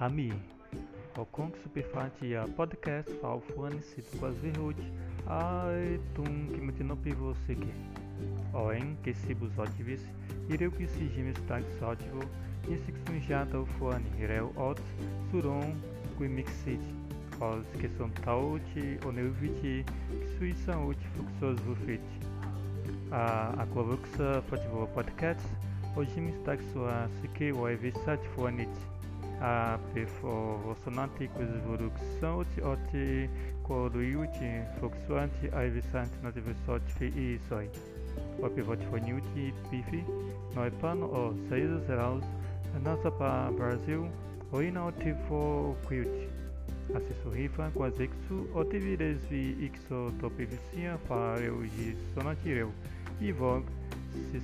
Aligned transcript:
Ami. 0.00 0.32
O 1.16 1.26
Kong 1.26 1.52
Superfante 1.60 2.36
a 2.36 2.46
podcast 2.46 3.10
se 3.82 4.00
tu 4.00 4.18
quase 4.18 4.38
verruti. 4.38 4.92
Ai, 5.26 5.98
tum 6.14 6.46
que 6.54 6.60
me 6.60 6.72
tino 6.72 6.96
pivo 6.96 7.34
seque. 7.44 7.66
O 8.54 8.72
em 8.72 8.94
que 9.02 9.12
se 9.12 9.34
bus 9.34 9.58
otivis, 9.58 10.00
ireu 10.48 10.70
que 10.70 10.86
se 10.86 11.08
gimes 11.08 11.36
tag 11.48 11.64
sotivo, 11.80 12.20
e 12.68 12.76
se 12.78 12.92
que 12.92 13.00
sunjata 13.08 13.58
o 13.58 13.66
fone, 13.66 14.06
ireu 14.20 14.52
ots, 14.56 14.84
suron, 15.32 15.74
qui 16.16 16.28
mixit. 16.28 16.80
Os 17.40 17.66
que 17.80 17.88
são 17.96 18.08
tauti, 18.22 19.00
o 19.04 19.12
que 19.60 19.84
suíçam 20.38 20.86
uti 20.86 21.04
fluxos 21.08 21.60
vufit. 21.62 22.02
A 23.10 23.62
aquavuxa 23.62 24.42
fotivo 24.48 24.86
podcast, 24.94 25.44
o 25.96 26.04
gimes 26.04 26.38
tag 26.44 26.62
sua 26.72 27.08
seque 27.20 27.50
o 27.50 27.68
evisat 27.68 28.24
fonit 28.36 28.70
a 29.40 29.78
quis 29.92 31.52
vorux 31.66 31.92
sauti 32.20 32.60
oti 32.62 33.28
quodu 33.62 34.00
iuti 34.00 34.50
fluxuanti 34.78 35.50
aevisanti 35.52 36.16
nativesot 36.22 36.82
fi 36.98 37.06
isoi. 37.06 37.68
O 38.42 38.48
pivot 38.48 38.80
foniuti 38.90 39.52
pifi, 39.70 40.02
noi 40.54 40.70
pan 40.80 41.02
o 41.02 41.34
saídos 41.48 41.86
zeraus, 41.86 42.24
nasa 42.82 43.10
pa 43.10 43.50
Brasil, 43.56 44.08
o 44.52 44.62
ina 44.62 44.86
o 44.86 44.92
tifo 44.92 45.76
quiuti. 45.86 46.28
Assisto 46.96 47.30
rifa 47.30 47.70
quas 47.74 48.00
exu 48.00 48.46
o 48.54 48.64
tivides 48.64 49.20
vi 49.30 49.56
ixo 49.66 50.10
topivisia 50.20 50.98
fareu 51.06 51.62
sonatireu, 52.14 52.70
e 53.20 53.32
vog 53.32 53.62
si 54.30 54.40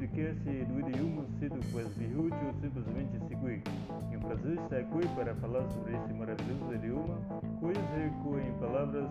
podcast 0.00 0.42
do 0.42 0.80
idioma 0.80 1.26
quase 1.72 1.90
ou 2.16 2.54
simplesmente 2.54 3.18
seguir. 3.28 3.62
É 4.10 4.16
um 4.16 4.20
prazer 4.20 4.52
estar 4.52 4.76
aqui 4.78 5.08
para 5.14 5.34
falar 5.34 5.68
sobre 5.68 5.94
esse 5.94 6.14
maravilhoso 6.14 6.74
idioma, 6.74 7.18
coisa 7.60 7.80
que 7.82 8.48
em 8.48 8.52
palavras, 8.58 9.10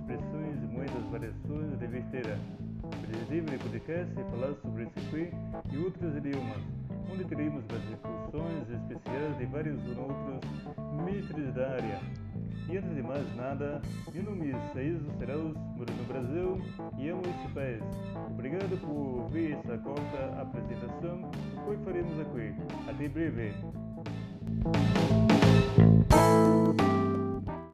expressões, 0.00 0.56
moedas, 0.72 1.04
variações 1.10 1.78
de 1.78 1.86
besteira. 1.86 2.38
Do 2.80 3.34
podcast 3.58 4.18
é 4.18 4.24
falar 4.30 4.54
sobre 4.62 4.84
aqui 4.84 5.30
e 5.72 5.78
outros 5.78 6.16
idiomas, 6.16 6.62
onde 7.12 7.24
teremos 7.24 7.62
as 7.68 7.82
discussões 7.90 8.70
especiais 8.70 9.36
de 9.36 9.44
vários 9.44 9.78
outros 9.98 11.04
mestres 11.04 11.52
da 11.52 11.68
área. 11.68 12.00
E 12.70 12.78
antes 12.78 12.94
de 12.94 13.02
mais 13.02 13.34
nada, 13.34 13.82
meu 14.14 14.22
nome 14.22 14.52
é 14.52 14.72
Saíso 14.72 15.04
Seraus, 15.18 15.56
moro 15.76 15.92
no 15.92 16.04
Brasil 16.04 16.62
e 16.96 17.08
amo 17.08 17.22
este 17.26 17.52
país. 17.52 17.82
Obrigado 18.30 18.80
por 18.80 19.28
ver 19.30 19.54
essa 19.54 19.76
corta 19.78 20.40
apresentação. 20.40 21.28
Hoje 21.66 21.82
faremos 21.82 22.20
aqui. 22.20 22.54
Até 22.88 23.08
breve. 23.08 23.52